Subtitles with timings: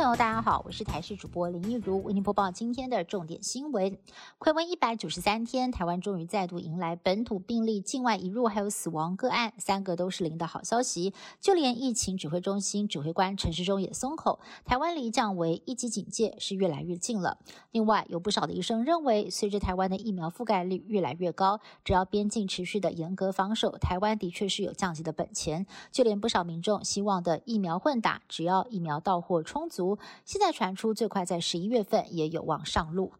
[0.00, 3.98] 朋友，大家好，我是台视主播林一如，为您播报今天的重点新闻。
[4.38, 11.12] 快问一百九十三天，台湾终于再度迎来本土病例、境外移入还有死亡个案，三个都是零的好消息。
[11.38, 17.36] 就连疫情指挥中心指挥官陈时中也松口，台湾离降为一级警戒是越来越近了。
[17.70, 25.66] 另外，有不少的医生认为，随着台湾的疫苗覆盖率越来越高，只要边境持续的严格防守，台湾的确是有降级的本钱。
[25.92, 29.89] 就连不少民众希望的疫苗混打，只要疫苗到货充足，
[30.24, 33.12] 现在传出最快在十一月份也有望上路。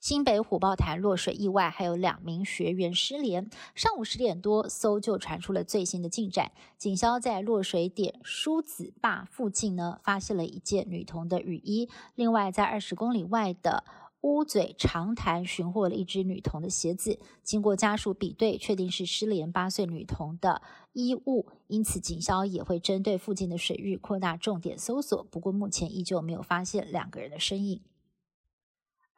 [0.00, 3.48] 新北虎豹潭落水意外，还有两名学员失联。
[3.74, 6.52] 上午十点多，搜救传出了最新的进展。
[6.78, 11.88] 警消在落水点梳子坝附近呢，发现了一件女童的雨衣。
[12.14, 13.84] 另外，在二十公里外的
[14.26, 17.20] 乌嘴长潭寻获了一只女童的鞋子。
[17.44, 20.62] 经过家属比对，确定是失联八岁女童的
[20.92, 21.46] 衣物。
[21.68, 25.22] 因此，警消也会针对附近的水域扩大重点搜索。
[25.30, 27.80] 不过，目前依旧没有发现两个人的身影。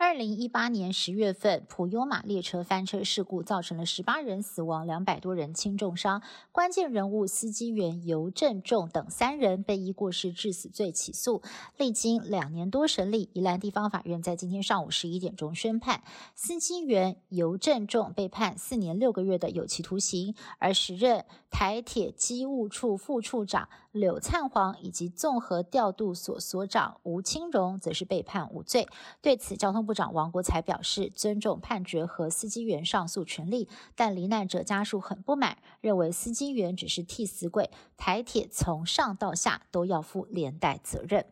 [0.08, 6.22] 二零一八年十月份，普悠玛列车翻车事故造成了十八人死亡，两百多人轻重伤。
[6.50, 11.42] 关键人物司机员尤正仲等三人被依过失致死罪起诉，
[11.76, 16.02] 历经两年多审理，宜兰地方法院在今天上午十一点钟宣判，
[16.34, 28.88] 司机员尤正仲被判四年六个月的有期徒刑，而时任台铁机务处副处长柳灿煌以及综合调度所所长吴清荣则是被判无罪。
[29.20, 41.26] 对此，交通部长王国才表示尊重判决和司机员上诉权利，但罹难者家属很不满，认为司机员只是替死鬼，台铁从上到下都要负连带责任。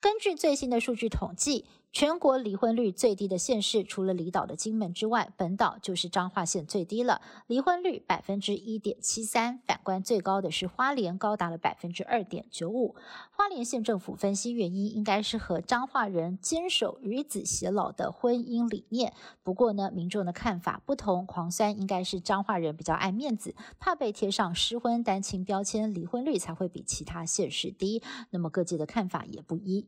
[0.00, 1.66] 根据最新的数据统计。
[1.94, 9.60] 全国离婚率最低的县市，除了离岛的金门之外，本岛就是彰化县最低了，离婚率百分之一点七三。
[9.64, 12.96] 反观最高的是花莲，高达了百分之二点九五。
[13.30, 19.12] 花莲县政府分析原因，应该是和彰化人坚守与子偕老的婚姻理念。
[19.44, 28.02] 不过呢，民众的看法不同，狂酸应该是彰化人比较爱面子，怕被贴上失婚单亲标签，离婚率才会比其他县市低。
[28.30, 29.86] 那么各界的看法也不一。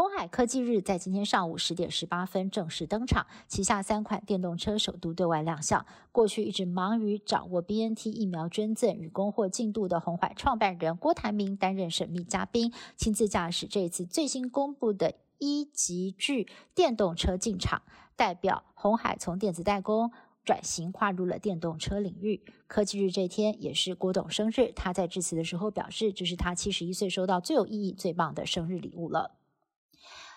[0.00, 5.84] 红海科技日在今天上午十点十八分正式登场，旗下三款电动车首度对外亮相。
[6.12, 17.82] 过去一直忙于掌握 BNT 疫苗捐赠与供货进度的红海创办人郭台铭担任神秘嘉宾，亲自驾驶这次最新公布的一级巨电动车进场，
[18.14, 20.12] 代表红海从电子代工
[20.44, 22.44] 转型跨入了电动车领域。
[22.68, 29.37] 科技日这天也是郭董生日，他在致辞的时候表示，这是他七十一岁收到最有意义、最棒的生日礼物了。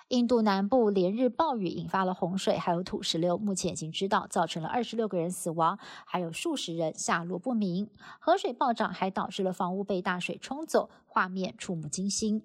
[0.10, 7.90] 印度南部连日暴雨引发了洪水，还有土石流，目前已经知道造成了二十六个人死亡，还有数十人下落不明。
[8.20, 12.44] 河水暴涨还导致了房屋被大水冲走，画面触目惊心。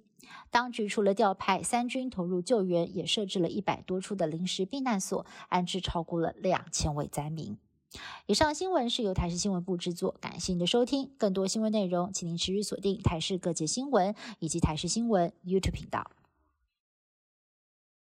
[0.50, 7.58] 当局除了调派三军投入救援，也设置了一百多处的临时避难所，安置超过了两千位灾民。
[8.26, 11.10] 以上新闻是由台视新闻部制作，感谢您的收听。
[11.18, 16.10] 更多新闻内容，请您持续锁定台视各界新闻以及台视新闻 YouTube 频道。